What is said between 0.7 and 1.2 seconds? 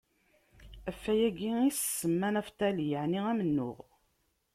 Ɣef